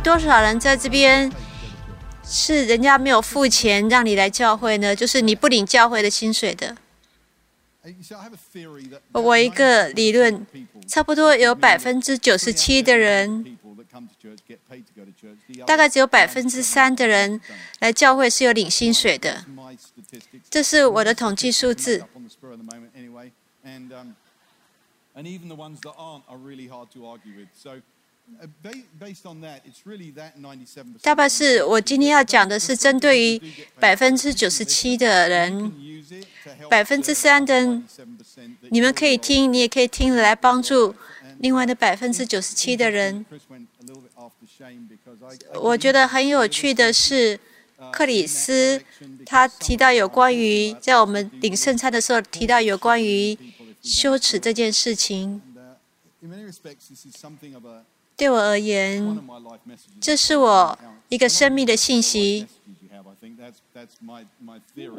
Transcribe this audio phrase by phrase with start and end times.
[0.00, 1.30] 多少人在这边
[2.24, 4.96] 是人家没有付钱让你来教会呢？
[4.96, 6.76] 就是你不领教会的薪水的。
[9.12, 10.46] 我一个理论，
[10.86, 13.56] 差不多有百分之九十七的人，
[15.66, 17.40] 大概只有百分之三的人
[17.80, 19.44] 来教会是有领薪水的。
[20.50, 22.04] 这是我的统计数字。
[31.02, 33.40] 大概是我今天要讲的是针对于
[33.78, 35.72] 百分之九十七的人，
[36.70, 37.82] 百分之三的
[38.70, 40.94] 你们可以听，你也可以听来帮助
[41.38, 43.24] 另外的百分之九十七的人。
[45.60, 47.38] 我觉得很有趣的是，
[47.92, 48.82] 克里斯
[49.26, 53.36] 他提到有关于在我们领圣餐的时候提到有关于
[53.82, 55.42] 羞耻这件事情。
[58.20, 59.18] 对我而言，
[59.98, 62.46] 这是我一个生命的信息。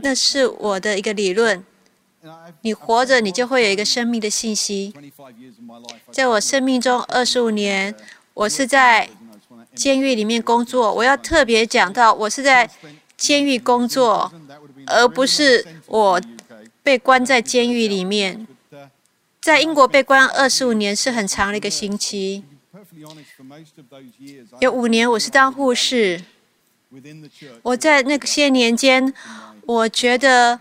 [0.02, 1.64] 那是我的一个理论。
[2.62, 4.92] 你活着，你就会有一个生命的信息。
[6.12, 7.94] 在我生命中二十五年，
[8.34, 9.08] 我是在
[9.76, 10.92] 监狱里面工作。
[10.92, 12.68] 我要特别讲到，我是在
[13.16, 14.34] 监狱工作，
[14.88, 16.20] 而不是我
[16.82, 18.48] 被关在监狱里面。
[19.40, 22.44] 在英国被关二十五年是很长的一个星期。
[24.60, 26.22] 有五年我是当护士，
[27.64, 29.12] 我在那些年间，
[29.66, 30.60] 我觉得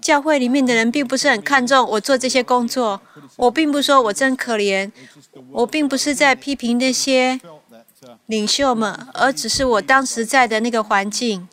[0.00, 3.00] 教会里面的人并不是很看重我做这些工作。
[3.36, 4.90] 我并不说我真可怜，
[5.52, 7.40] 我并不是在批评那些
[8.26, 11.46] 领袖们，而只是我当时在的那个环境。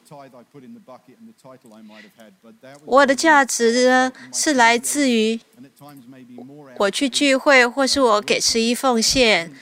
[2.85, 5.39] 我的价值呢，是来自于
[6.77, 9.53] 我去聚会，或是我给十一奉献。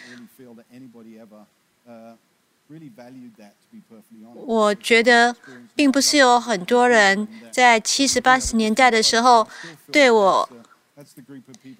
[4.46, 5.36] 我觉得，
[5.76, 9.48] 并不是有很多人在七十八十年代的时候，
[9.92, 10.50] 对我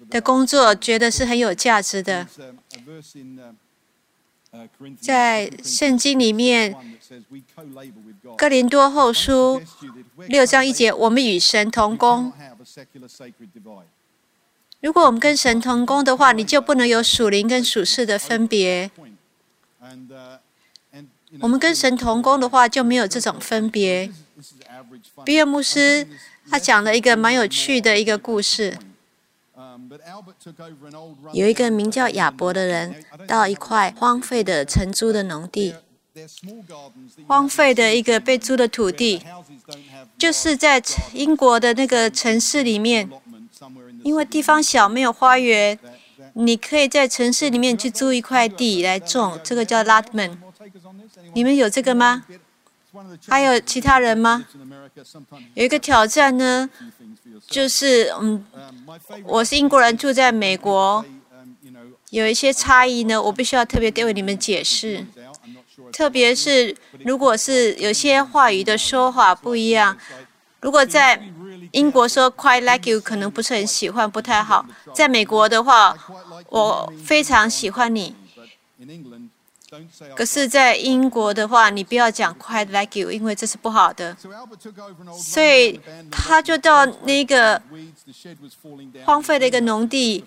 [0.08, 2.26] 的工作觉得是很有价值的。
[4.98, 6.74] 在圣经里面，
[8.36, 9.60] 《哥林多后书》
[10.28, 12.32] 六章一节，我们与神同工。
[14.80, 18.90] 如果我们跟神同工的话，你就不能有属灵跟属世的分别。
[21.40, 24.10] 我们跟神同工的话，就没有这种分别。
[25.24, 26.06] 比尔牧师
[26.50, 28.78] 他讲了一个蛮有趣的一个故事。
[31.32, 35.74] 有一个名叫亚伯的人，到一块荒废的承租的农地，
[37.26, 39.22] 荒废的一个被租的土地，
[40.16, 43.08] 就是在英国的那个城市里面，
[44.02, 45.78] 因为地方小没有花园，
[46.34, 50.38] 你可以在城市里面去租一块地来种，这个叫 Latman。
[51.34, 52.24] 你们有这个吗？
[53.28, 54.44] 还有其他人吗？
[55.54, 56.68] 有一个挑战呢，
[57.48, 58.44] 就是嗯，
[59.24, 61.04] 我是英国人，住在美国，
[62.10, 65.06] 有一些差异呢，我必须要特别为你们解释。
[65.92, 66.74] 特别是
[67.04, 69.96] 如果是有些话语的说法不一样，
[70.60, 71.22] 如果在
[71.72, 74.66] 英国说 “quite like you” 可能不是很喜欢，不太好。
[74.94, 75.96] 在美国的话，
[76.48, 78.16] 我非常喜欢你。
[80.16, 84.16] 可是，在英国的话，你不要讲 quite like you，因为这是不好的。
[85.18, 85.78] 所以，
[86.10, 87.60] 他就到那个
[89.04, 90.24] 荒废的一个农地，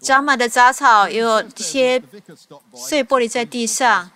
[0.00, 2.00] 长满的杂草，有一些
[2.74, 4.10] 碎玻璃在地上。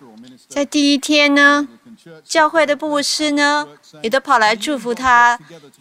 [0.47, 1.67] 在第一天呢，
[2.23, 3.67] 教会的牧师呢，
[4.01, 5.37] 也都跑来祝福他，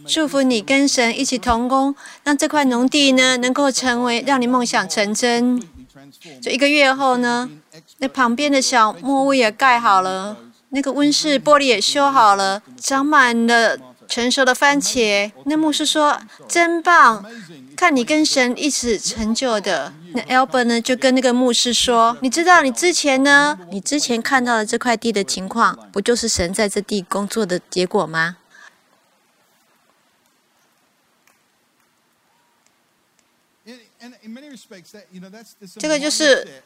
[0.07, 1.95] 祝福你跟神一起同工，
[2.25, 5.63] 让这块农地呢，能够成为让你梦想成真。
[6.41, 7.49] 就一个月后呢，
[7.99, 10.37] 那旁边的小木屋也盖好了，
[10.71, 13.77] 那个温室玻璃也修好了，长满了
[14.07, 15.31] 成熟的番茄。
[15.45, 16.19] 那牧师说
[16.49, 17.25] ：“真棒，
[17.77, 28.37] 看你跟神一起成就的。”那 Albert 呢，就跟那个牧师说：“你知道你之前呢，你之前看到的这块地的情况，不就是神在这地工作的结果吗？”
[35.79, 36.63] 这个就是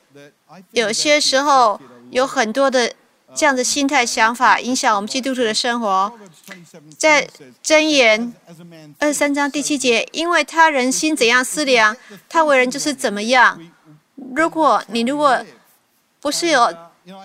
[0.73, 1.81] 有些时候
[2.11, 2.93] 有很多的
[3.35, 6.13] 这样的心态想法影响我们基督徒的生活。
[6.99, 7.29] 在
[7.63, 8.35] 箴言
[8.99, 11.97] 二十三章第七节，因为他人心怎样思量，
[12.29, 13.61] 他为人就是怎么样。
[14.35, 15.45] 如果你如果
[16.21, 16.73] 不是有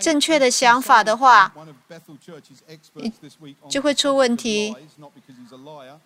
[0.01, 1.53] 正确的想法的话，
[3.69, 4.75] 就会出问题。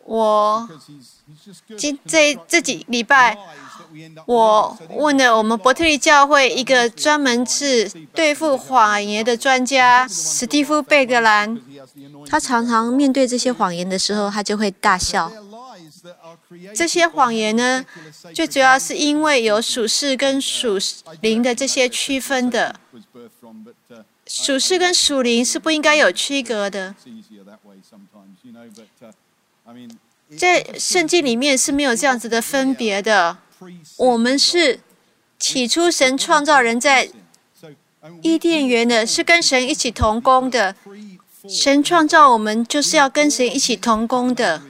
[0.04, 0.70] 我
[1.78, 3.38] 今这这几礼拜，
[4.26, 11.60] 我问了我们伯特利教会一个专门治对付谎言的专家史蒂夫·贝格兰，
[12.30, 15.32] 他常常面对这些谎言的时候，他就会大笑。
[16.74, 17.86] 这些谎言呢，
[18.34, 20.78] 最主要是因为有属世跟属
[21.22, 22.76] 灵的这些区分的。
[24.28, 26.96] 属世跟属灵是不应该有区隔的。
[30.38, 33.38] 在圣经里面是没有这样子的分别的。
[33.98, 34.80] 我们是
[35.40, 37.10] 起初神创造人在
[38.22, 40.76] 伊甸园的，是跟神一起同工的。
[41.50, 44.62] 神创造我们就是要跟神一起同工的。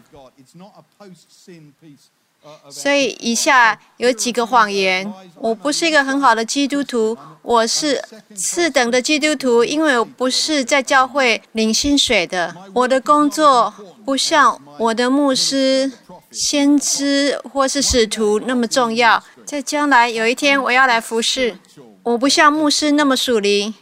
[2.69, 8.03] 所以以下有几个谎言：我不是一个很好的基督徒，我是
[8.35, 12.55] 次等的基督徒，因为我不是在教会领薪水的。
[12.73, 13.71] 我的工作
[14.03, 15.91] 不像我的牧师、
[16.31, 19.21] 先知或是使徒那么重要。
[19.45, 21.57] 在将来有一天我要来服侍，
[22.03, 23.73] 我不像牧师那么属灵。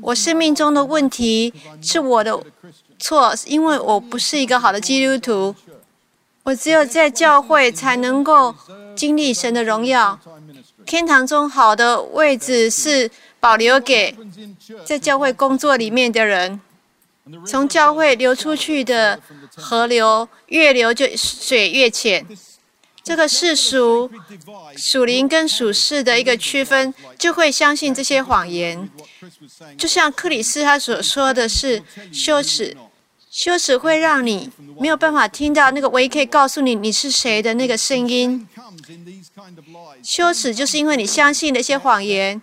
[0.00, 2.38] 我生命中的问题是我的
[2.98, 5.54] 错，因为我不是一个好的基督徒。
[6.44, 8.54] 我只有在教会才能够
[8.96, 10.18] 经历神的荣耀。
[10.84, 13.08] 天堂中好的位置是
[13.38, 14.16] 保留给
[14.84, 16.60] 在教会工作里面的人。
[17.46, 19.20] 从教会流出去的
[19.56, 22.26] 河流越流就水越浅。
[23.04, 24.08] 这个世俗
[24.76, 28.88] 属灵跟属世的一个区分，就会相信这些谎言。
[29.76, 31.82] 就像克里斯他所说的是
[32.12, 32.76] 羞耻。
[33.28, 38.46] 羞耻会让你没有办法听到那个唯一可以告诉你你是谁的那个声音。
[40.02, 42.40] 羞耻就是因为你相信那些谎言，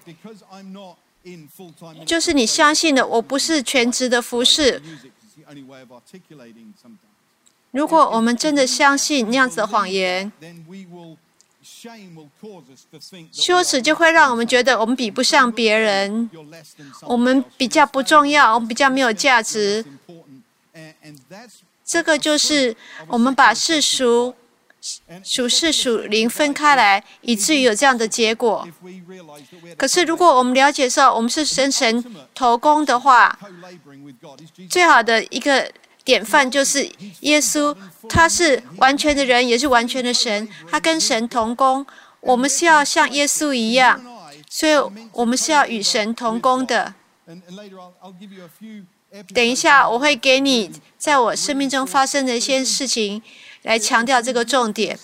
[2.06, 4.81] 就是你相信的我不是全职的服饰。
[7.71, 10.31] 如果我们真的相信那样子的谎言，
[13.31, 16.30] 羞耻就会让我们觉得我们比不上别人，
[17.04, 19.86] 我们比较不重要，我们比较没有价值。
[21.86, 22.75] 这个就是
[23.07, 24.33] 我们把世俗、
[25.23, 28.67] 属世、属灵分开来，以至于有这样的结果。
[29.77, 32.03] 可是，如果我们了解说我们是神神
[32.33, 33.37] 头工的话，
[34.69, 35.71] 最好的一个
[36.03, 36.89] 典范就是
[37.21, 37.75] 耶稣，
[38.07, 41.85] 他是完全的人，也是完全的神，他跟神同工。
[42.21, 44.01] 我们是要像耶稣一样，
[44.49, 44.73] 所以
[45.13, 46.93] 我们是要与神同工的。
[49.33, 53.21] 等一下，我会给你在我生命中发生的一些事情，
[53.69, 54.98] 来强调这个重点。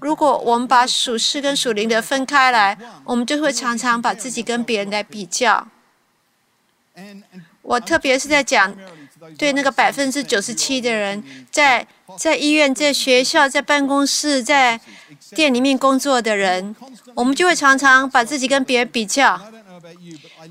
[0.00, 5.68] 如果我们把属世跟属灵的分开来，我们就会常常把自己跟别人来比较。
[7.62, 8.74] 我特别是在讲
[9.38, 11.86] 对那个百分之九十七的人，在
[12.18, 14.80] 在医院、在学校、在办公室、在
[15.36, 16.74] 店里面工作的人，
[17.14, 19.40] 我们就会常常把自己跟别人比较。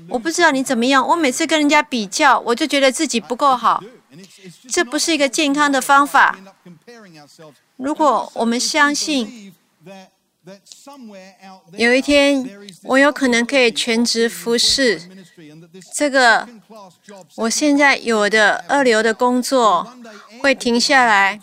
[0.08, 3.84] 我不知道你怎么样，我每次跟人家比较，我就觉得自己不够好，
[4.70, 6.38] 这不是一个健康的方法。
[7.76, 9.52] 如果我们相信
[11.76, 12.44] 有一天
[12.84, 15.00] 我有可能可以全职服侍，
[15.94, 16.48] 这个
[17.36, 19.92] 我现在有的二流的工作
[20.40, 21.40] 会停下来，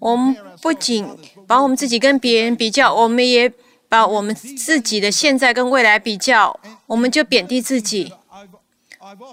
[0.00, 1.06] 我们不仅
[1.46, 3.52] 把我们自己跟别人比较，我们也。
[3.90, 8.12] 把我们自己的现在跟未来比较，我们就贬低自己。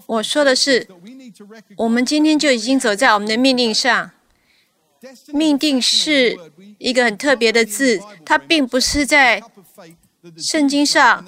[0.06, 0.88] 我说的是，
[1.76, 4.12] 我们今天就已经走在我们的命令上。
[5.34, 6.38] 命定是
[6.78, 9.42] 一个很特别的字，它并不是在
[10.38, 11.26] 圣经上。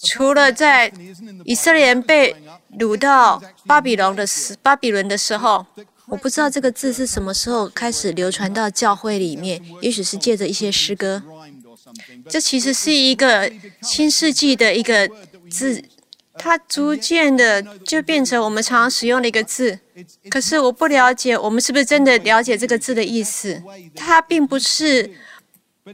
[0.00, 0.92] 除了在
[1.44, 2.36] 以色列人被
[2.78, 5.66] 掳到巴比伦的时，巴比伦的时候。
[6.10, 11.22] 我不知道这个字是什么时候开始流传到教会里面，也许是借着一些诗歌。
[12.26, 13.52] 这其实是一个
[13.82, 15.06] 新世纪的一个
[15.50, 15.84] 字，
[16.38, 19.80] 它逐渐的就变成我们常常使用的一个字。
[20.30, 23.62] 可是我不了解，我们是不是真的了解这个字的意思？
[23.94, 25.10] 它并不是。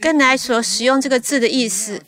[0.00, 2.02] 跟来所使用这个字的意思。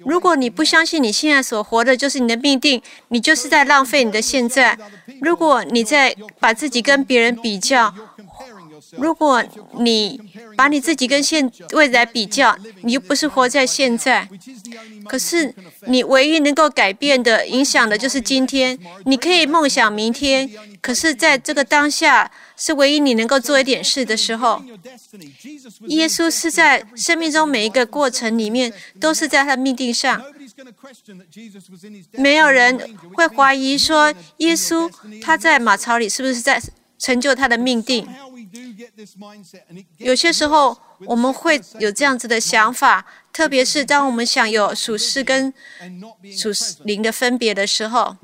[0.00, 4.76] 如果你不相信你现在所活的就是你的命定，你就是在浪费你的现在。
[5.22, 7.94] 如果你在把自己跟别人比较，
[8.98, 9.42] 如果
[9.78, 10.20] 你
[10.54, 14.28] 把你自己跟现未来比较，你又不是活在现在。
[15.06, 15.54] 可是
[15.86, 18.78] 你唯一能够改变的、影响的就是今天。
[19.06, 24.62] 你可以梦想明天，可是在这个当下，是唯一你能够做一点事的时候。
[25.88, 30.22] 耶稣是在生命中每一个过程里面，都是在他的命定上。
[32.12, 36.60] 没有人会怀疑说，耶稣他在马槽里是不是在
[36.98, 38.08] 成就他的命定？
[39.98, 45.52] 有些时候我们会有这样子的想法，特别是当我们想有属世跟
[46.36, 46.50] 属
[46.84, 48.16] 灵的分别的时候，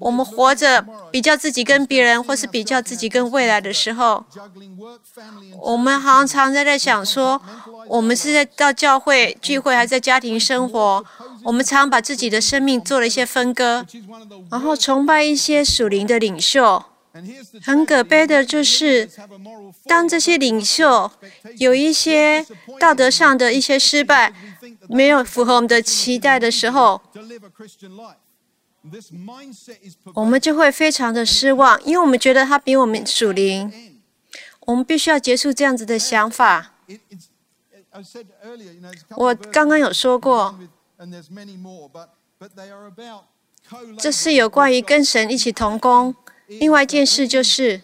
[0.00, 4.24] 我们活着比较自己跟别人，或是比较自己跟未来的时候，
[5.62, 7.40] 我们常常在在想说，
[7.88, 11.04] 我们是在到教会聚会，还是在家庭生活？
[11.42, 13.86] 我们常把自己的生命做了一些分割，
[14.50, 16.84] 然后崇拜一些属灵的领袖。
[17.62, 19.08] 很可悲的就是，
[19.86, 21.10] 当这些领袖
[21.58, 22.44] 有一些
[22.78, 24.32] 道德上的一些失败，
[24.88, 27.00] 没有符合我们的期待的时候，
[30.14, 33.92] 我们就会非常的失望，因为我们觉得他比我们属灵。
[34.66, 36.72] 我们必须要结束这样子的想法。
[39.10, 40.58] 我刚刚有说过，
[43.96, 46.12] 这是有关于跟神一起同工。
[46.48, 47.80] 另外一件事就是，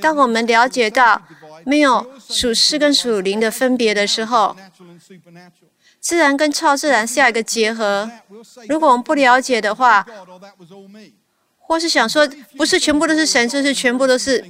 [0.00, 1.20] 当我们了解到
[1.64, 4.56] 没有属世跟属灵的分别的时候，
[6.00, 8.10] 自然跟超自然是要一个结合。
[8.68, 10.04] 如果我们不了解的话，
[11.58, 14.44] 或是想说不是全部都是神，就是全部都是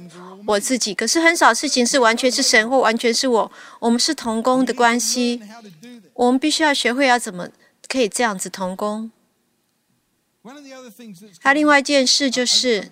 [0.47, 0.93] 我自己。
[0.93, 5.41] 可是很少事情是完全是神或完全是我，我们是同工的关系。
[6.13, 7.47] 我们必须要学会要怎么
[7.87, 9.11] 可以这样子同工。
[11.39, 12.91] 还另外一件事就是，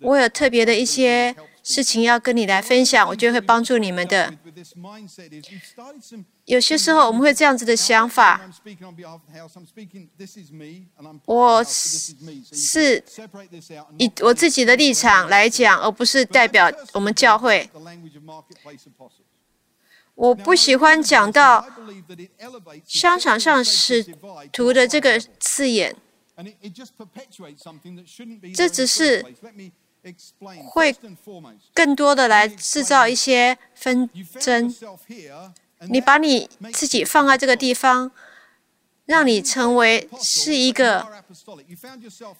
[0.00, 4.34] 我有特别的一些事情要跟你来分享，我觉得会帮助你们的。
[6.46, 8.40] 有些时候我们会这样子的想法，
[11.26, 13.04] 我是
[13.98, 17.68] 以我自己的立场来讲，而不是代表我们教会。
[20.18, 21.64] 我不喜欢讲到
[22.84, 24.02] 商场上使
[24.52, 25.94] 徒的这个字眼，
[28.52, 29.24] 这只是
[30.66, 30.92] 会
[31.72, 34.10] 更多的来制造一些纷
[34.40, 34.74] 争。
[35.88, 38.10] 你把你自己放在这个地方，
[39.06, 41.06] 让你成为是一个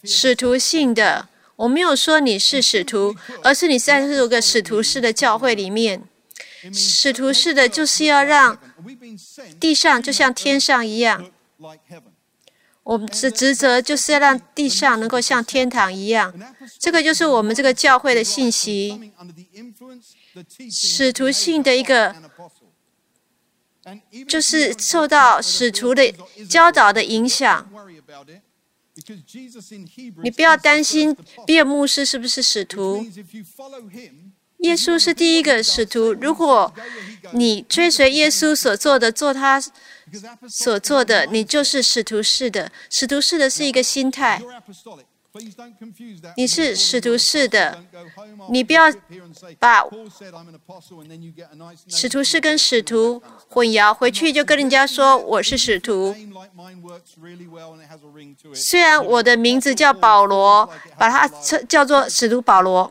[0.02, 1.28] 使徒性的。
[1.54, 6.02] 我没有说你是使徒，而是你在这个使徒式的教会里面。
[6.72, 8.58] 使徒式的，就是要让
[9.60, 11.30] 地上就像天上一样。
[12.82, 16.32] 我们的职责就是要让地上能够像天堂一样。
[16.78, 19.12] 这个就是我们这个教会的信息，
[20.70, 22.16] 使徒性的一个，
[24.26, 26.10] 就是受到使徒的
[26.48, 27.70] 教导的影响。
[30.22, 31.14] 你不要担心
[31.46, 33.06] 变牧师是不是使徒。
[34.58, 36.12] 耶稣是第一个使徒。
[36.14, 36.72] 如果
[37.32, 39.62] 你追随耶稣所做的，做他
[40.48, 42.70] 所做的，你就是使徒式的。
[42.90, 44.42] 使徒式的是一个心态。
[46.37, 47.85] 你是使徒式的，
[48.50, 48.85] 你不要
[49.58, 49.85] 把
[51.87, 53.92] 使徒式跟使徒混淆。
[53.92, 56.14] 回去就跟人家说我是使徒。
[58.54, 60.68] 虽然我的名字叫保罗，
[60.99, 62.90] 把它称叫做使徒保罗。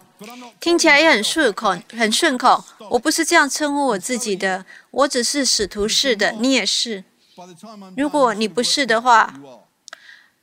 [0.59, 2.63] 听起来也很顺口，很顺口。
[2.89, 7.03] 我不是这样称呼我自己的，我只是使徒式的，你也是。
[7.95, 9.33] 如果你不是的话，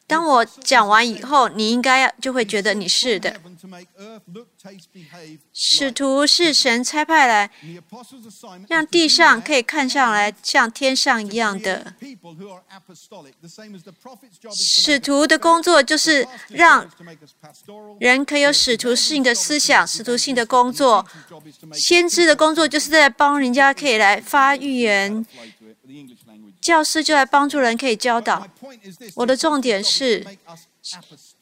[0.06, 3.34] 当我讲完以后，你应该就会觉得你是的。
[5.52, 7.50] 使徒是神差派来，
[8.68, 11.94] 让地上可以看上来像天上一样的。
[14.52, 16.86] 使徒的工作就是让
[17.98, 21.04] 人可以有使徒性的思想、使徒性的工作。
[21.72, 25.24] 先知的工作就是在帮人家可以来发预言。
[26.64, 28.48] 教师就来帮助人，可以教导。
[29.14, 30.24] 我的重点是，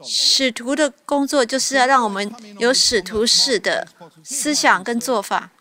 [0.03, 3.87] 使徒的工作就是要让我们有使徒式的
[4.25, 5.53] 思想跟做法。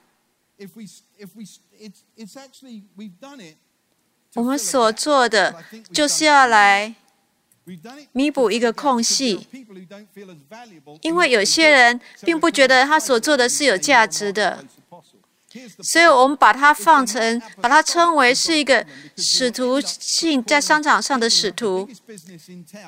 [4.34, 5.63] 我们所做的
[5.94, 6.96] 就是要来
[8.13, 9.48] 弥补一个空隙，
[11.01, 14.65] 因为有些人并不觉得他所做的是有价值的。
[15.84, 18.86] 所以我们把它放成，把它称为是一个
[19.17, 21.89] 使徒性在商场上的使徒。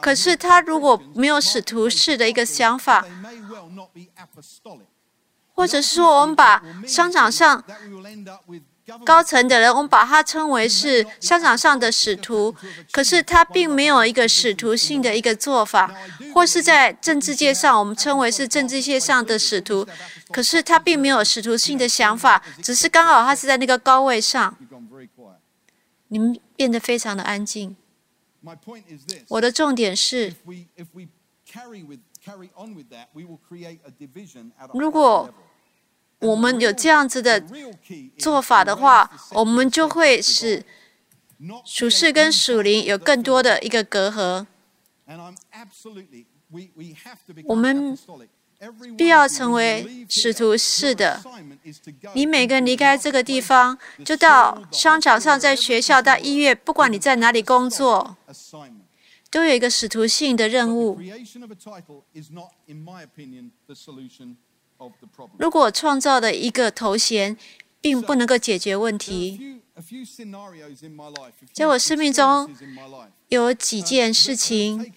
[0.02, 3.06] 可是他如果没有使徒式的一个想法，
[5.54, 7.64] 或者是说我们把商场上
[9.06, 12.54] 高层的人，我们把他称为是商场上的使徒，
[12.92, 15.94] 可是他并没有一个使徒性的一个做法，
[16.34, 19.88] 或是在政治界上，我们称为是政治界上的使徒，
[20.32, 24.58] 可是他并没有使徒性的想法，只是刚好他是在那个高位上。
[26.10, 27.76] 你们变得非常的安静。
[29.30, 30.36] 我的重点是，
[34.74, 35.34] 如果
[36.24, 37.44] 我们有这样子的
[38.18, 40.64] 做法的话，我们就会使
[41.66, 44.46] 属世跟属灵有更多的一个隔阂。
[47.46, 47.98] 我们
[48.98, 51.22] 必要成为使徒式的。
[52.14, 58.16] 你每个人离开这个地方，就到商场上，在学校，到医院，不管你在哪里工作，
[59.30, 60.98] 都有一个使徒性的任务。
[65.38, 67.38] 如果创造的一个头衔
[67.80, 69.62] 并不能够解决问题，
[71.52, 72.50] 在我生命中
[73.28, 74.94] 有几件事情，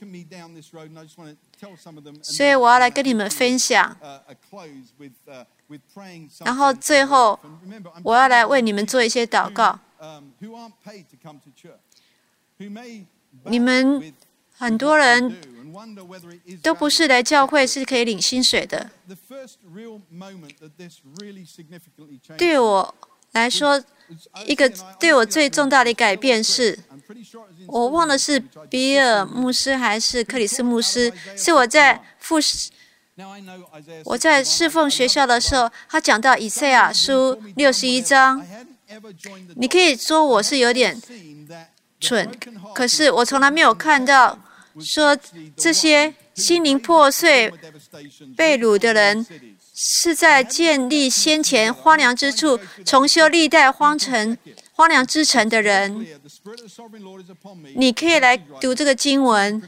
[2.22, 3.96] 所以我要来跟你们分享。
[6.44, 7.38] 然后最后，
[8.02, 9.78] 我要来为你们做一些祷告。
[13.44, 14.14] 你们
[14.58, 15.36] 很多人。
[16.62, 18.90] 都不是来教会是可以领薪水的。
[22.38, 22.94] 对我
[23.32, 23.84] 来说，
[24.46, 24.66] 一个
[24.98, 26.78] 对我最重大的改变是，
[27.66, 32.70] 我忘了是比尔牧师还是克里斯牧师，是我在复试
[34.06, 38.42] 我在侍奉学校的时候，他讲到以赛亚书六十一章。
[39.56, 40.98] 你可以说我是有点
[42.00, 42.30] 蠢，
[42.74, 44.38] 可是我从来没有看到。
[44.80, 45.16] 说
[45.56, 47.52] 这些心灵破碎、
[48.36, 49.26] 被掳的人，
[49.74, 54.36] 是在建立先前荒凉之处、重修历代荒城、
[54.72, 56.06] 荒凉之城的人。
[57.74, 59.62] 你可以来读这个经文。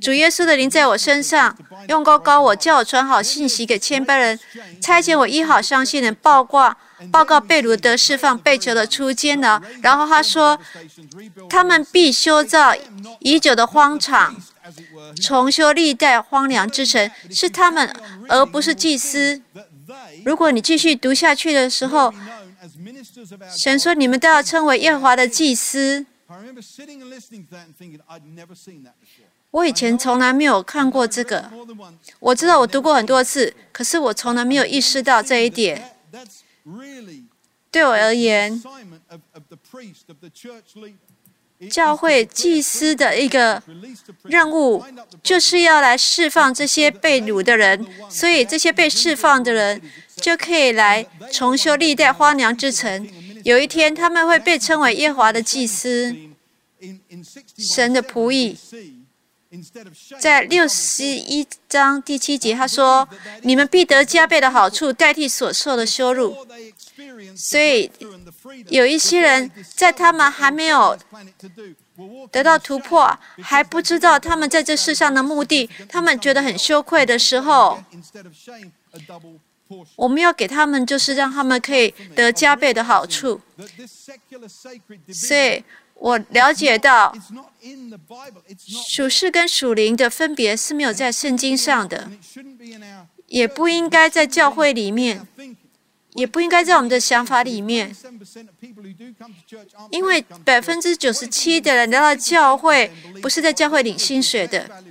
[0.00, 1.56] 主耶稣的灵在我身上，
[1.88, 4.38] 用高高我，叫我传好信息给千百人，
[4.80, 6.76] 差遣我医好伤心人，报告
[7.12, 9.62] 报告被掳的释放，被囚的出监牢。
[9.80, 10.58] 然后他说，
[11.48, 12.74] 他们必修造
[13.20, 14.34] 已久的荒场，
[15.22, 17.94] 重修历代荒凉之城，是他们，
[18.28, 19.40] 而不是祭司。
[20.24, 22.12] 如果你继续读下去的时候，
[23.56, 26.04] 神说你们都要称为耶和华的祭司。
[29.50, 31.50] 我以前从来没有看过这个，
[32.20, 35.96] 我知道我读过很多次，可是我从来没有意识到这一点。
[37.70, 38.62] 对我而言，
[41.68, 43.60] 教会祭司的一个
[44.22, 44.84] 任务
[45.22, 49.82] 就是要来释放这些被掳的人，所以这些被释放的人
[50.16, 53.08] 就可以来重修历代荒凉之城。
[53.42, 56.14] 有一天，他们会被称为耶华的祭司，
[57.58, 58.56] 神的仆役。
[60.20, 63.08] 在六十一章第七节，他说
[63.42, 66.36] ：“你们必得加倍的好处，代替所受的羞辱。”
[67.34, 67.90] 所以，
[68.68, 70.96] 有一些人在他们还没有
[72.30, 77.82] 得到突破，还不知道他们在这世上的目的，他们觉得很羞愧的时候，
[79.96, 83.40] 我们要给他们，就是让他们可以得加倍的好处。
[85.12, 85.64] 所以。
[86.00, 87.14] 我了解到，
[88.66, 92.10] 属世跟属灵的分别是没有在圣经上的，
[93.26, 95.28] 也不应该在教会里面，
[96.14, 97.94] 也不应该在我们的想法里面，
[99.90, 104.82] 因为百分之九十七的人来到教会不是在教会领薪水的。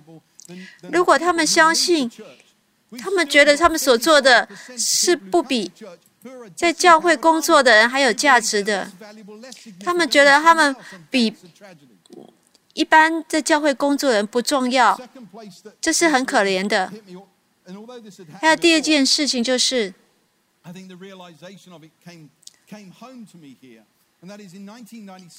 [0.92, 2.10] 如果他们相信，
[3.00, 5.72] 他们觉得他们所做的是不比。
[6.56, 8.92] 在教会工作的人还有价值的，
[9.84, 10.76] 他们觉得他们
[11.10, 11.34] 比
[12.74, 15.00] 一般在教会工作的人不重要，
[15.80, 16.92] 这是很可怜的。
[18.40, 19.94] 还有第二件事情就是，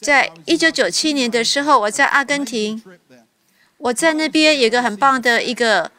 [0.00, 2.82] 在一九九七年的时候，我在阿根廷，
[3.76, 5.90] 我在那边有个很棒的一个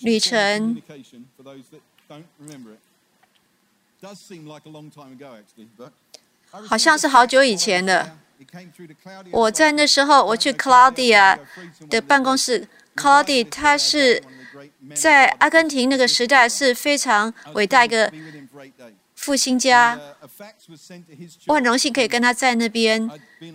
[0.00, 0.80] 旅程。
[6.68, 8.16] 好像是好久以前的。
[9.30, 11.38] 我在那时候，我去 Claudia
[11.88, 12.68] 的办公室。
[12.94, 14.22] Claudia 他是
[14.94, 18.12] 在阿根廷那个时代是非常伟大一个
[19.14, 19.98] 复兴家。
[21.46, 23.10] 我很荣幸可以跟他在那边。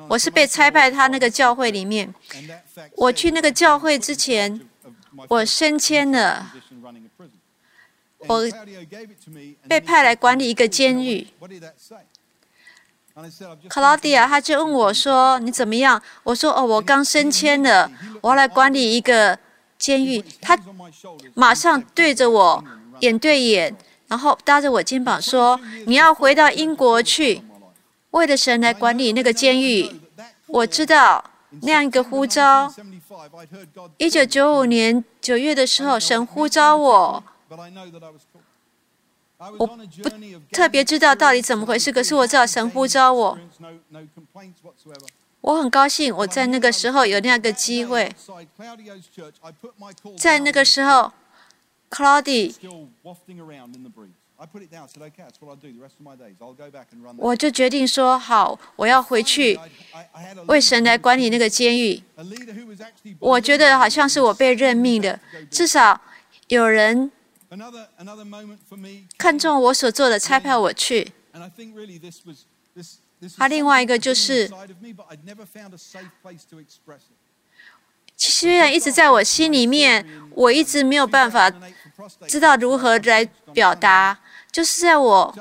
[0.08, 2.14] 我是被差派他那个教会里面。
[2.96, 4.62] 我去那个教会之前，
[5.28, 6.52] 我升迁了。
[8.28, 8.44] 我
[9.68, 11.28] 被派来管理一个监狱。
[13.68, 19.38] 克劳迪亚，他就问我说：“你怎么样？”我说：“哦，我刚升迁了，我要来管理一个
[19.78, 20.58] 监狱。”他
[21.34, 22.64] 马上对着我
[23.02, 23.76] 眼对眼，
[24.08, 27.42] 然后搭着我肩膀说：“你要回到英国去，
[28.12, 29.90] 为了神来管理那个监狱。”
[30.48, 31.24] 我知道
[31.62, 32.74] 那样一个呼召。
[33.98, 37.24] 一九九五年九月的时候，神呼召我。
[39.58, 39.76] 我不
[40.52, 43.38] 特别知道到底怎么回事，可是我知道神呼召我。
[45.42, 48.14] 我很高兴我在那个时候有那个机会。
[50.16, 51.12] 在那个时候
[51.90, 52.54] ，Claudy，
[57.18, 59.60] 我就决定说好，我要回去
[60.46, 62.04] 为神来管理那个监狱。
[63.18, 66.00] 我觉得好像是我被任命的，至少
[66.48, 67.12] 有人。
[69.18, 71.12] 看中我所做的，差派我去。
[73.38, 74.50] 他另外一个就是，
[78.18, 81.52] 虽然一直在我心里面，我一直没有办法
[82.28, 84.20] 知道如何来表达，
[84.52, 85.36] 就是在我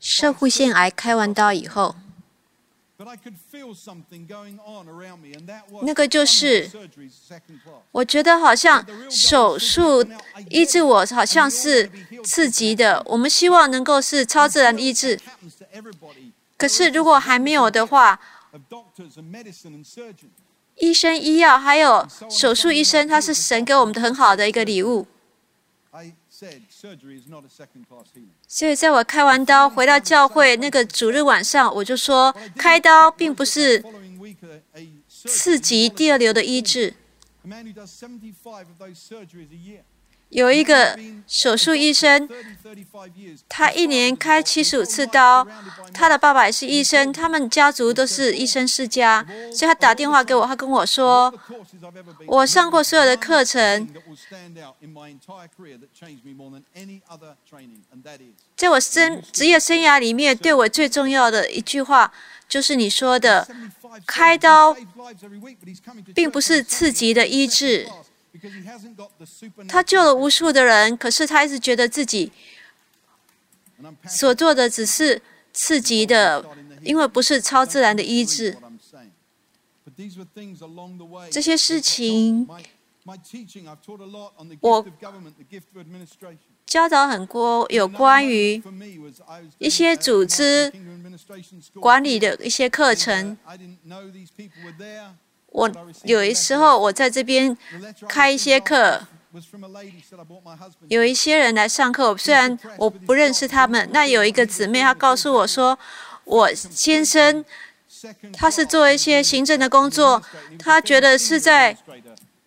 [0.00, 1.94] 射护腺癌开完刀以后。
[5.82, 6.70] 那个就是，
[7.92, 10.04] 我觉得好像手术
[10.48, 11.90] 医治我，好像是
[12.24, 13.02] 刺激的。
[13.06, 15.18] 我们希望能够是超自然的医治，
[16.56, 18.20] 可是如果还没有的话，
[20.76, 25.06] 医生、医药还有手术医生，他是神给我们的很好的一个礼物。
[28.46, 33.82] 所以，在我开完刀回到教会那个主日晚上，我就说，开刀并不是
[35.08, 36.94] 刺激第二流的医治。
[40.30, 42.28] 有一个手术医生，
[43.48, 45.46] 他一年开七十五次刀，
[45.92, 51.32] 他的爸爸也是医生，他们家族都是医生世家，所以他打电话给我，他跟我说，
[52.26, 53.88] 我上过所有的课程，
[58.54, 62.12] 在我生职业生涯里面，对我最重要的一句话，
[62.46, 63.48] 就是你说的，
[64.06, 64.76] 开刀
[66.14, 67.88] 并不是刺激的医治。
[69.68, 72.32] 他救了无数的人，可是他一直觉得自己
[74.06, 75.20] 所做的只是
[75.52, 76.44] 刺激的，
[76.82, 78.56] 因为不是超自然的医治。
[81.30, 82.48] 这些事情，
[84.60, 84.86] 我
[86.66, 88.62] 教导很多有关于
[89.58, 90.70] 一些组织
[91.80, 93.36] 管理的一些课程。
[95.50, 95.70] 我
[96.04, 97.56] 有一时候我在这边
[98.08, 99.00] 开一些课，
[100.88, 103.88] 有一些人来上课，虽然我不认识他们。
[103.92, 105.78] 那有一个姊妹，她告诉我说，
[106.24, 107.44] 我先生
[108.32, 110.22] 他是做一些行政的工作，
[110.58, 111.76] 他觉得是在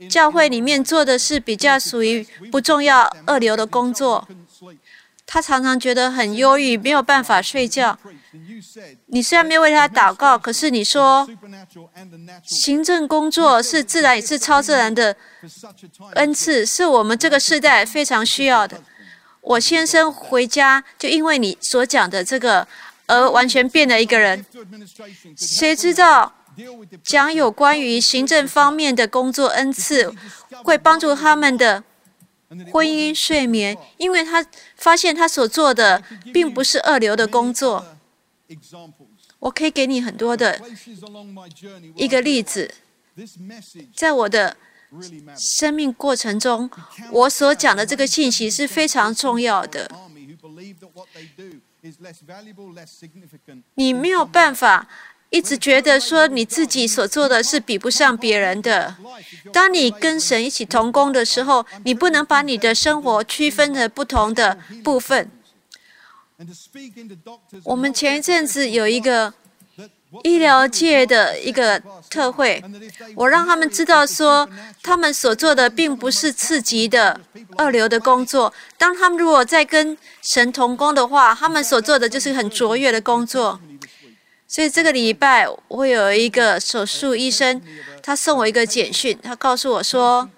[0.09, 4.27] 教会里面做的是比较属于不重要、二流的工作。
[5.33, 7.97] 他常常觉得很忧郁，没有办法睡觉。
[9.05, 11.25] 你虽然没有为他祷告，可是你说
[12.43, 15.15] 行政工作是自然也是超自然的
[16.15, 18.77] 恩赐，是我们这个时代非常需要的。
[19.39, 22.67] 我先生回家就因为你所讲的这个
[23.05, 24.45] 而完全变了一个人。
[25.37, 26.33] 谁知道
[27.01, 30.13] 讲有关于行政方面的工作恩赐，
[30.65, 31.81] 会帮助他们的？
[32.71, 37.85] 婚姻、睡眠，因为他发现他所做的并不是二流的工作。
[39.39, 40.61] 我可以给你很多的
[41.95, 42.73] 一个例子，
[43.95, 44.55] 在我的
[45.37, 46.69] 生命过程中，
[47.11, 49.89] 我所讲的这个信息是非常重要的。
[53.75, 54.87] 你没有办法。
[55.31, 58.95] 一直觉得说你自己所做的是比不上别人的。
[59.51, 65.31] 当你跟神一起同工的时候，你不能把你的生活区分成不同的部分。
[67.63, 69.33] 我们前一阵子有一个
[70.23, 72.61] 医疗界的一个特会，
[73.15, 74.49] 我让他们知道说，
[74.83, 77.17] 他们所做的并不是次级的
[77.55, 78.53] 二流的工作。
[78.77, 83.57] 当他们如果在跟神同工的话，他们所做的就是很卓越的工作。
[84.51, 87.61] 所以这个礼拜我有一个手术医生，
[88.03, 90.29] 他送我一个简讯，他告诉我说，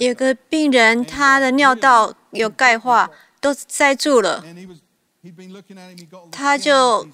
[0.00, 3.08] 有个病人他的尿道有钙化，
[3.40, 4.44] 都塞住了。
[6.32, 7.06] 他就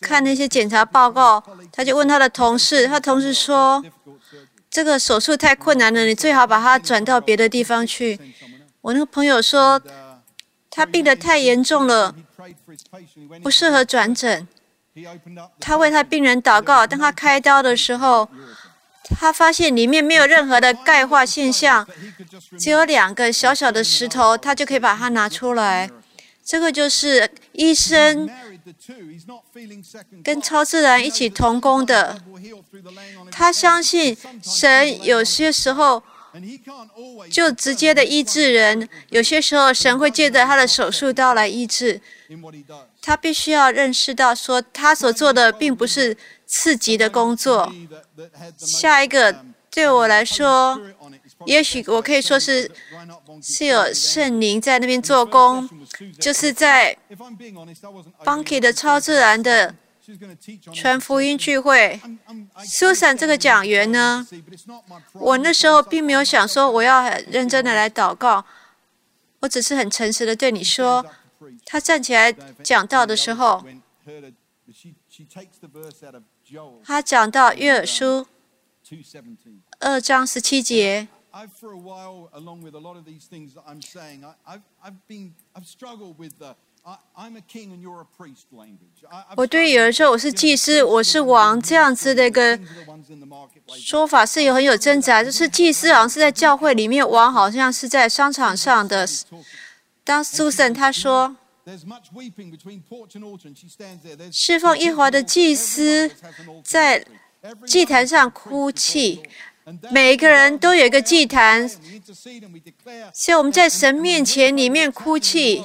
[0.00, 3.84] 看那些检查报告，他就问他的同事，他同事说，
[4.70, 8.20] 这个手术太困难了，你最好把他转到别的地方去。
[8.82, 9.82] 我那个朋友说，
[10.70, 12.14] 他病得太严重了。
[13.42, 14.46] 不适合转诊。
[15.58, 18.28] 他为他病人祷告，当他开刀的时候，
[19.18, 21.86] 他发现里面没有任何的钙化现象，
[22.58, 25.90] 只有两个小小的石头，他就可以把它拿出来。
[26.44, 28.30] 这个就是医生
[30.22, 32.20] 跟超自然一起同工的。
[33.32, 36.02] 他相信神有些时候
[37.30, 42.00] 就直接的医治人，有些时候神会借着他的手术刀来医治。
[43.00, 46.16] 他必须要认识到，说他所做的并不是
[46.46, 47.72] 刺激的工作。
[48.56, 50.80] 下一个对我来说。
[51.46, 52.70] 也许我可以说是
[53.42, 55.68] 是有圣灵在那边做工，
[56.18, 56.96] 就是在
[58.24, 59.74] Bunky 的超自然的
[60.72, 61.98] 全福音聚会。
[62.58, 64.26] Susan 这个讲员呢，
[65.14, 68.44] 我那时候并没有想说我要很认真的来祷告，
[69.40, 71.06] 我只是很诚实的对你说，
[71.64, 73.64] 他站起来讲道的时候，
[76.84, 78.26] 他讲到约尔书
[79.80, 81.08] 二章十七节。
[89.36, 91.58] 我对有人说，我是祭司，我是王。
[91.62, 92.58] 这样子的一个
[93.80, 99.08] 说法是有很有挣扎，就是祭司好像是在教会里面，王好像是在商场上的。
[100.04, 101.34] 当 Susan 她说
[104.30, 106.10] 侍奉耶和华的祭司
[106.62, 107.06] 在
[107.66, 109.22] 祭坛上哭泣。
[109.90, 111.66] 每一个人都有一个祭坛，
[113.14, 115.64] 所以我们在神面前里面哭泣，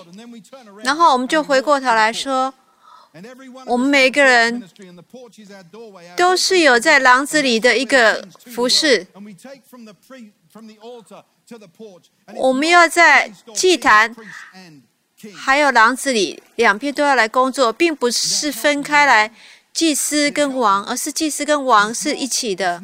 [0.83, 2.53] 然后我们就回过头来说，
[3.65, 4.63] 我们每一个人
[6.15, 9.05] 都是有在廊子里的一个服饰。
[12.35, 14.15] 我们要在祭坛
[15.35, 19.29] 还有廊子里两边都要来工作，并不是分开来。
[19.71, 22.81] 祭司跟王，而是祭司跟王是一起的，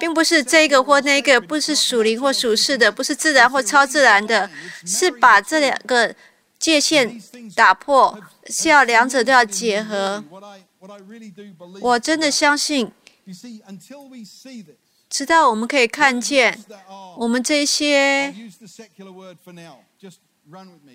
[0.00, 4.50] 并不是这个或那个，不是属灵或属世的，不是自然或超自然的，
[4.86, 6.14] 是把这两个
[6.58, 7.20] 界限
[7.54, 10.24] 打破，是要两者都要结合。
[11.80, 12.90] 我真的相信，
[15.10, 16.58] 直到我们可以看见
[17.18, 18.34] 我们这些。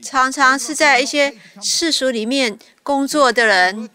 [0.01, 3.89] 常常是在一些世俗里面工作的人，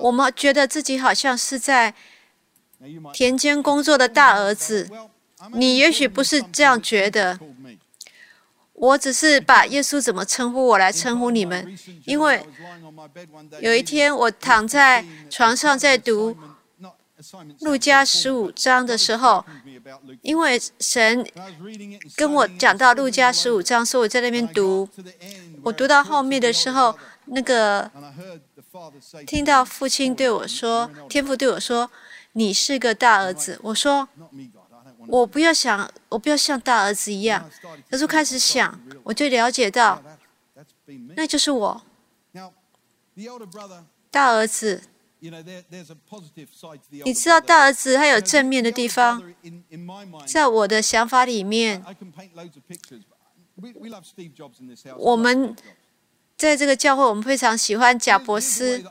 [0.00, 1.94] 我们觉得自己好像是在
[3.12, 4.90] 田间工作的大儿子。
[5.52, 7.38] 你也许不是这样觉得，
[8.72, 12.44] 我只是把耶稣怎么称呼我来称呼你们，因为
[13.60, 16.36] 有一天我躺在床上在读。
[17.60, 19.44] 路加十五章的时候，
[20.22, 21.26] 因为神
[22.16, 24.88] 跟我讲到路加十五章，所以我在那边读。
[25.62, 27.90] 我读到后面的时候，那个
[29.26, 31.90] 听到父亲对我说：“天父对我说，
[32.32, 34.08] 你是个大儿子。”我说
[35.06, 37.50] ：“我不要想，我不要像大儿子一样。”
[37.90, 40.02] 他就开始想，我就了解到，
[41.14, 41.82] 那就是我，
[44.10, 44.82] 大儿子。
[47.04, 49.22] 你知道大儿子他有正面的地方，
[50.26, 51.84] 在我的想法里面，
[54.96, 55.54] 我们
[56.38, 58.82] 在这个教会，我们非常喜欢贾伯斯。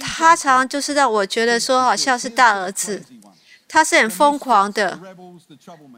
[0.00, 3.04] 他常常就是让我觉得说，好像是大儿子。
[3.72, 4.98] 他是很疯狂的，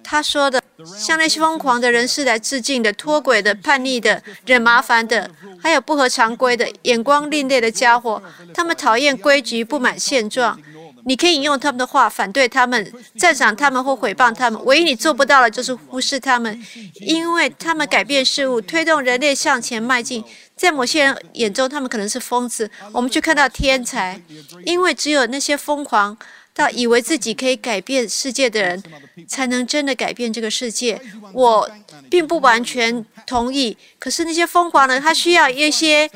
[0.04, 0.62] 他说的
[0.98, 8.22] 向那些疯狂的人士来致敬的、脱轨的、叛逆的、惹麻烦的，还有不合常规的、眼光另类的家伙。
[8.52, 10.60] 他们讨厌规矩，不满现状。
[11.04, 16.62] 你可以引用他们的话反对他们、赞赏他们或诽谤他们，唯一你做不到的就是忽视他们，
[17.00, 20.22] 因为他们改变事物，推动人类向前迈进。
[20.54, 24.20] 在某些人眼中，他们可能是疯子，我们却看到天才，
[24.66, 26.16] 因为只有那些疯狂。
[26.54, 28.82] 到以为自己可以改变世界的人，
[29.26, 31.00] 才能真的改变这个世界。
[31.32, 31.70] 我
[32.10, 36.06] 并不完全同意，可是那些疯狂的，他需要一些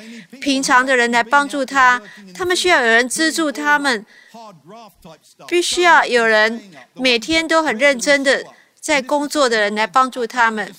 [0.40, 2.00] 平常的人来帮助他，
[2.34, 4.04] 他们需要有人资助他们，
[5.48, 8.44] 必须要有人每天都很认真的
[8.78, 10.70] 在工作的人来帮助他们。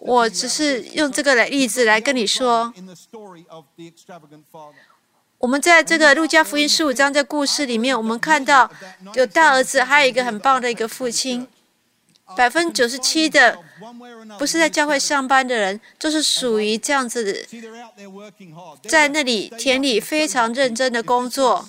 [0.00, 2.72] 我只是用这个来例子来跟你说。
[5.38, 8.68] 我们在这个路加福音十五章的故事里面，我们看到
[9.14, 11.46] 有大儿子，还有一个很棒的一个父亲。
[12.36, 13.58] 百分之九十七的
[14.38, 17.32] 不是在教会上班的人，就是属于这样子的，
[18.82, 21.66] 在那里田里非常认真的工作。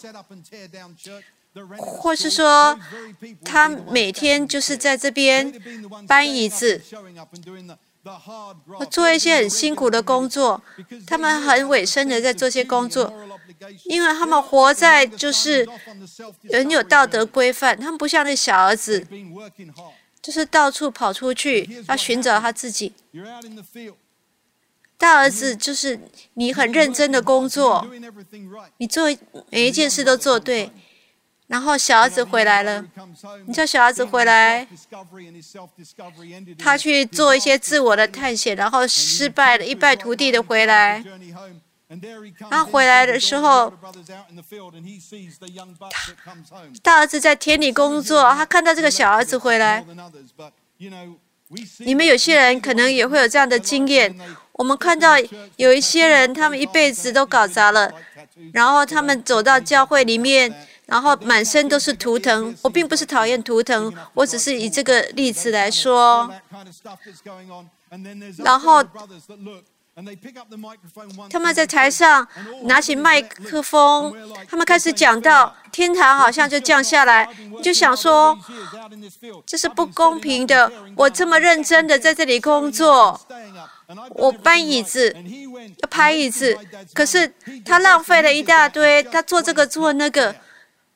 [1.78, 2.78] 或是说
[3.46, 5.52] 他每天就是在这边
[6.08, 6.82] 搬椅子，
[8.92, 10.62] 做一些很辛苦的工作。
[11.08, 13.12] 他们很委身的在做些工作，
[13.86, 15.68] 因为他们活在就是
[16.52, 17.78] 很有道德规范。
[17.80, 19.06] 他们不像那小儿子，
[20.22, 22.94] 就是到处跑出去要寻找他自己。
[24.98, 25.98] 大儿子就是
[26.34, 27.88] 你很认真的工作，
[28.78, 29.10] 你做
[29.50, 30.70] 每一件事都做对，
[31.48, 32.86] 然后小儿子回来了，
[33.48, 34.68] 你叫小儿子回来，
[36.58, 41.02] 他去做一些自我的探险，然后失败了，一败涂地的回来。
[42.52, 43.74] 他回来的时候，
[46.84, 49.84] 大儿子在田里工作，他看到这个小儿子回来。
[51.80, 54.16] 你们有些人可能也会有这样的经验。
[54.52, 55.16] 我们看到
[55.56, 57.92] 有一些人，他们一辈子都搞砸了，
[58.54, 60.54] 然后他们走到教会里面，
[60.86, 62.56] 然后满身都是图腾。
[62.62, 66.32] 我并不是讨厌图腾，我只是以这个例子来说。
[68.38, 68.86] 然后。
[71.30, 72.26] 他们在台上
[72.64, 74.16] 拿起麦克风，
[74.48, 78.38] 他们开始讲到天堂好像就降下来，你就想说
[79.46, 80.72] 这是不公平的。
[80.96, 83.20] 我这么认真的在这里工作，
[84.12, 85.14] 我搬椅子、
[85.80, 86.58] 要拍椅子，
[86.94, 87.34] 可是
[87.66, 90.34] 他浪费了一大堆，他做这个做那个，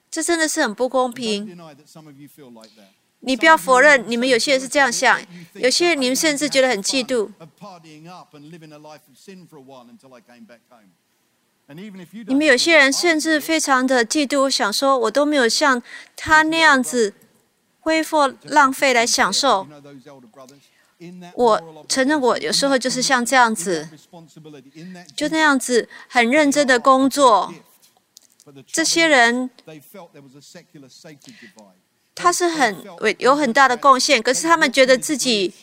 [0.10, 1.58] 这真的是很不公平。
[3.26, 5.20] 你不要否认，你们有些人是这样想，
[5.54, 7.32] 有些人你们甚至觉得很嫉妒。
[12.28, 15.82] 你们有些人甚至非常的嫉妒，想说我都没有像
[16.18, 17.14] 他那样子
[17.80, 19.66] 挥霍浪费来享受。
[21.34, 23.90] 我承认，我有时候就是像这样子，
[25.16, 27.54] 就那样子很认真的工作。
[28.68, 29.50] 这些人。
[32.16, 32.76] 他是很
[33.18, 35.54] 有很大的贡献，可是他们觉得自己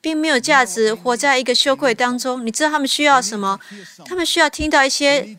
[0.00, 2.44] 并没有价值，活在一个羞愧当中。
[2.46, 3.58] 你知道他们需要什么？
[4.04, 5.36] 他们需要听到一些，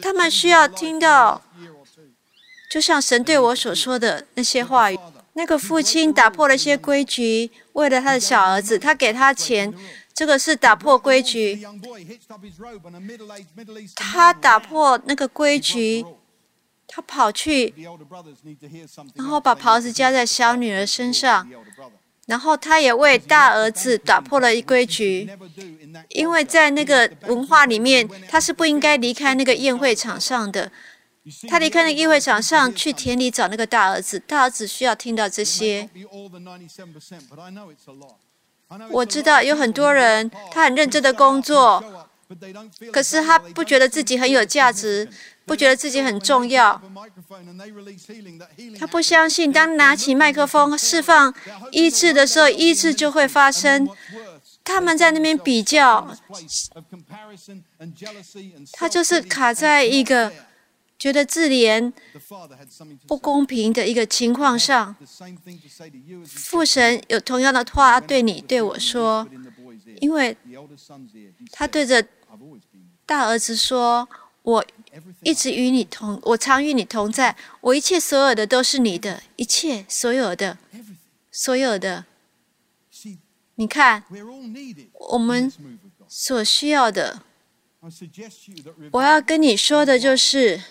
[0.00, 1.42] 他们需要听到，
[2.70, 4.98] 就像神对我所说的那些话语。
[5.34, 9.70] 那个父亲打破了一些规矩，为了他的小儿子，他给他钱，
[10.14, 11.62] 这个是打破规矩。
[13.94, 16.02] 他打破那个规矩。
[16.88, 17.74] 他跑去，
[19.14, 21.46] 然后把袍子加在小女儿身上，
[22.26, 25.28] 然后他也为大儿子打破了一规矩，
[26.08, 30.70] 因为在那个文化里面，他是不应该离开那个宴会场上的。
[31.48, 35.88] 他离开那个宴会场上去田里找那个大儿子，大儿子需要听到这些。
[38.90, 41.82] 我知道有很多人，他很认真的工作，
[42.92, 45.08] 可是他不觉得自己很有价值。
[45.46, 46.82] 不觉得自己很重要，
[48.80, 51.32] 他不相信，当拿起麦克风释放
[51.70, 53.88] 医治的时候，医治就会发生。
[54.64, 56.12] 他们在那边比较，
[58.72, 60.32] 他就是卡在一个
[60.98, 61.92] 觉得自怜、
[63.06, 64.96] 不公平的一个情况上。
[66.26, 69.28] 父神有同样的话对你对我说，
[70.00, 70.36] 因为
[71.52, 72.04] 他对着
[73.06, 74.08] 大儿子说
[74.42, 74.66] ：“我。”
[75.20, 80.56] 一直与你同，我常与你同在，我一切所有的都是你的，一切所有的，
[81.30, 82.06] 所有的。
[83.56, 84.02] 你看，
[85.10, 85.52] 我们
[86.08, 87.20] 所需要的，
[88.90, 90.62] 我要跟你说的就是，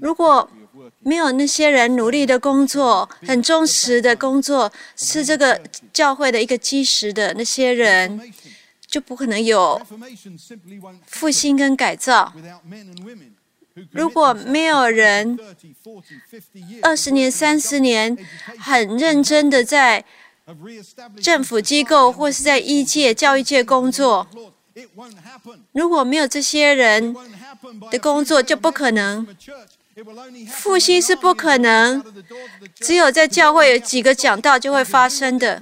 [0.00, 0.50] 如果
[0.98, 8.20] 没有那些人努力的工作，很忠实的工作，是这个教会的一个基石的那些人。
[8.88, 9.80] 就不可能有
[11.06, 12.32] 复兴跟改造。
[13.90, 15.38] 如果没有人
[16.82, 18.16] 二十年、三十年
[18.58, 20.04] 很认真的在
[21.22, 24.26] 政府机构或是在医界、教育界工作，
[25.72, 27.14] 如果没有这些人
[27.90, 29.26] 的工作，就不可能。
[30.50, 32.02] 复兴是不可能，
[32.76, 35.60] 只有在教会有几个讲道就会发生的。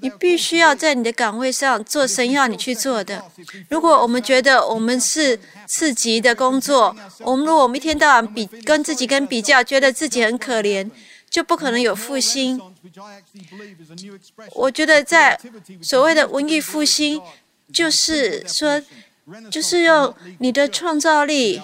[0.00, 3.24] 你必须要在你的岗位上做神要你去做的。
[3.68, 10.90] 如果我们觉得我们是次级的工作，我们如果我们一天到晚比跟自己跟比较，觉得自己很可怜，
[11.28, 12.60] 就不可能有复兴。
[14.54, 15.38] 我觉得在
[15.80, 17.20] 所谓的文艺复兴，
[17.72, 18.82] 就是说，
[19.50, 21.60] 就是用你的创造力。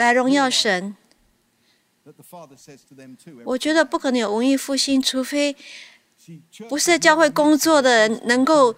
[0.00, 0.96] 来荣耀神，
[3.44, 5.54] 我觉得不可能有文艺复兴，除非
[6.68, 8.74] 不是在教会工作的人能够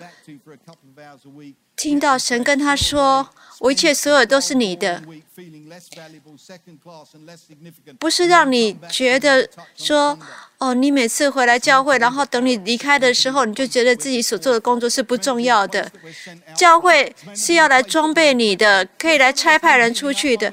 [1.77, 3.29] 听到神跟他说
[3.61, 5.01] ：“我一切所有都是你的。”
[7.99, 10.19] 不是让你觉得说
[10.59, 15.91] ：“哦，你每次回来教会，然后等你离开的时候，你就觉得自己所做的工作是不重要的。”
[16.55, 20.53] 教会是要来装备你的，可以来差派人出去的。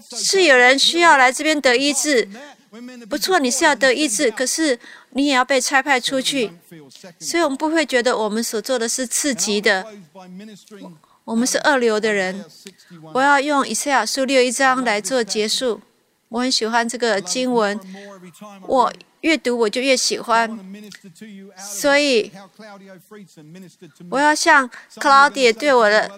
[0.00, 2.28] 是有人需要来这边得医治，
[3.08, 4.78] 不错，你是要得医治，可是
[5.10, 6.52] 你也要被差派出去，
[7.18, 9.86] 所以我们不会觉得我们所做的是次级的，
[11.24, 12.44] 我们是二流的人。
[13.12, 15.80] 我要用以赛亚书六一章来做结束。
[16.28, 17.78] 我很喜欢这个经文，
[18.68, 18.92] 我
[19.22, 20.48] 越读我就越喜欢，
[21.58, 22.30] 所以
[24.08, 26.08] 我要向克劳迪对我的。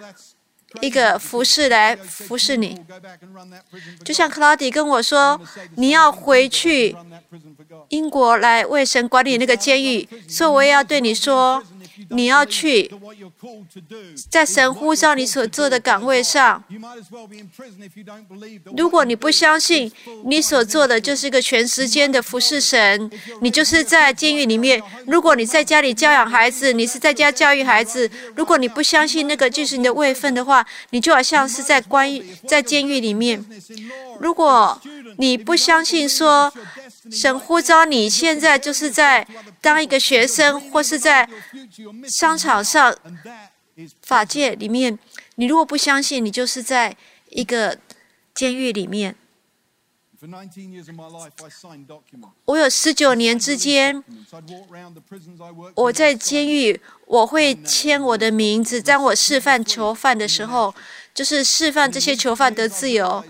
[0.81, 2.79] 一个服侍来服侍你，
[4.05, 5.41] 就像克劳迪跟我说，
[5.77, 6.97] 你要回去
[7.89, 11.63] 英国来为神管理那个监狱，所以我也要对你说。
[12.11, 12.91] 你要去
[14.31, 16.63] 在神呼召你所做的岗位上。
[18.77, 19.91] 如果你不相信
[20.25, 24.83] 你所做的就是一个全时间的服侍神，你就是在监狱里面。
[25.07, 28.11] 如果你在家里教养孩子，你是在家教育孩子。
[28.35, 32.09] 如果你不相信那个就是你的位分的话，你就好像是在关
[32.47, 33.45] 在监狱里面。
[34.21, 34.81] 如果
[35.19, 36.53] 你不相信说。
[37.11, 39.27] 神呼召你，现在就是在
[39.63, 41.27] 当一个学生，或是在
[42.07, 42.95] 商场上、
[44.03, 44.99] 法界里面。
[45.37, 46.95] 你如果不相信，你就是在
[47.31, 47.79] 一个
[48.35, 49.17] 监狱里面。
[52.45, 54.05] 我有十九年之间，
[55.75, 60.75] 我在监狱，我会签我的名字，当我示范囚犯的时候。
[61.15, 63.23] 就是释放这些囚犯的自由。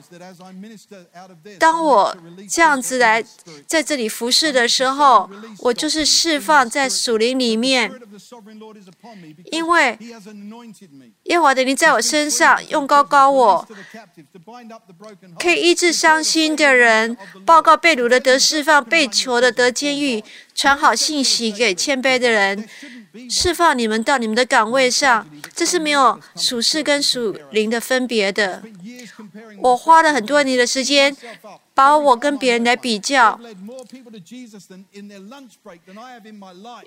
[1.59, 2.17] 当我
[2.49, 3.25] 这样子来
[3.67, 5.29] 在这里服侍的时候，
[5.59, 7.93] 我就是释放在属灵里面，
[9.51, 9.99] 因为
[11.25, 13.67] 耶和华的灵在我身上，用高高我，
[15.41, 20.23] 可以医治伤心的人，报告被掳的得释放，被囚的得监狱，
[20.55, 22.69] 传好信息给谦卑的人。
[23.29, 28.63] 释放你们到你们的岗位上，这是没有属世跟属灵的分别的。
[29.61, 31.15] 我花了很多年的时间，
[31.75, 33.39] 把我跟别人来比较。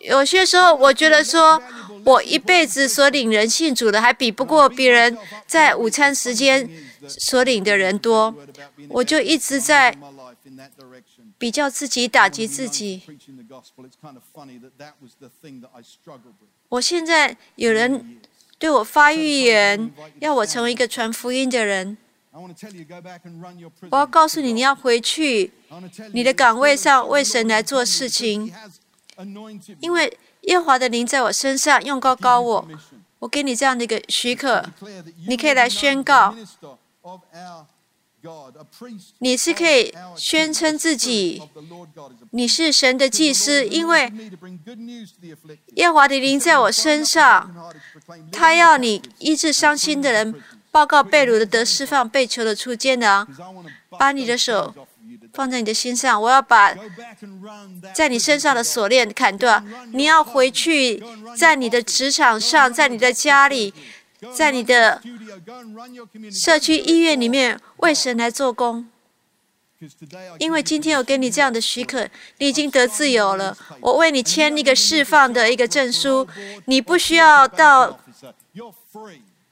[0.01, 1.61] 有些时候，我觉得说，
[2.03, 6.67] 我一辈子所领人信主的，还比不过别人在午餐时间
[7.07, 8.33] 所领的人多。
[8.89, 9.95] 我就一直在。
[11.37, 13.01] 比较自己，打击自己。
[16.69, 18.19] 我现在有人
[18.57, 21.97] 对我发预言，要我成为一个传福音的人。
[23.91, 25.51] 我要告诉你，你要回去
[26.11, 28.53] 你的岗位上为神来做事情，
[29.79, 32.67] 因为耶和华的灵在我身上，用高高我。
[33.19, 34.63] 我给你这样的一个许可，
[35.27, 36.35] 你可以来宣告。
[39.19, 41.41] 你是可以宣称自己，
[42.31, 44.11] 你是神的祭司，因为
[45.75, 47.71] 耶和华的灵在我身上，
[48.31, 50.33] 他要你医治伤心的人，
[50.71, 53.27] 报告被掳的得释放，被囚的出监的，
[53.97, 54.73] 把你的手
[55.33, 56.75] 放在你的心上，我要把
[57.93, 61.03] 在你身上的锁链砍断，你要回去，
[61.37, 63.73] 在你的职场上，在你的家里。
[64.33, 65.01] 在你的
[66.31, 68.87] 社区医院里面为神来做工，
[70.39, 72.07] 因为今天我给你这样的许可，
[72.37, 73.55] 你已经得自由了。
[73.81, 76.27] 我为你签一个释放的一个证书，
[76.65, 77.99] 你不需要到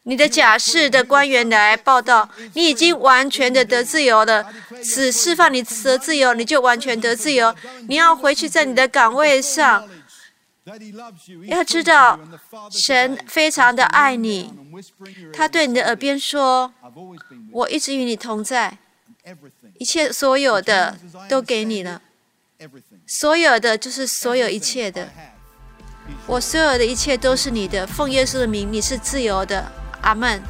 [0.04, 4.46] 你的假释的官员来报道，你已经完全的得自由了。
[4.84, 7.54] 只释放你得自由，你就完全得自由。
[7.88, 9.88] 你要回去在你的岗位上。
[11.48, 12.20] 要知道，
[12.72, 14.54] 神非常的爱你，
[15.34, 16.74] 他对你的耳边说
[17.52, 18.78] ：“我一直与你同在，
[19.78, 20.98] 一切所有的
[21.28, 22.02] 都给你了，
[23.06, 25.10] 所有的就是所有一切的，
[26.28, 27.86] 我所有的一切都是你的。
[27.86, 29.70] 奉耶稣的名，你是自由的。”
[30.02, 30.42] 阿门。